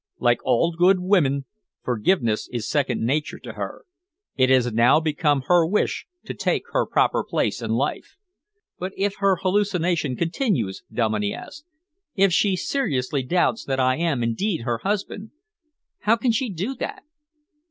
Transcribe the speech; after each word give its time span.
Like 0.17 0.39
all 0.43 0.71
good 0.71 0.99
women, 0.99 1.45
forgiveness 1.83 2.49
is 2.51 2.67
second 2.67 3.05
nature 3.05 3.37
to 3.37 3.53
her. 3.53 3.85
It 4.35 4.49
has 4.49 4.73
now 4.73 4.99
become 4.99 5.43
her 5.43 5.63
wish 5.63 6.07
to 6.25 6.33
take 6.33 6.63
her 6.71 6.87
proper 6.87 7.23
place 7.23 7.61
in 7.61 7.73
life." 7.75 8.15
"But 8.79 8.93
if 8.97 9.17
her 9.17 9.35
hallucination 9.35 10.15
continues," 10.15 10.81
Dominey 10.91 11.35
asked, 11.35 11.65
"if 12.15 12.33
she 12.33 12.55
seriously 12.55 13.21
doubts 13.21 13.63
that 13.65 13.79
I 13.79 13.95
am 13.97 14.23
indeed 14.23 14.61
her 14.61 14.79
husband, 14.79 15.29
how 15.99 16.15
can 16.15 16.31
she 16.31 16.49
do 16.51 16.73
that?" 16.77 17.03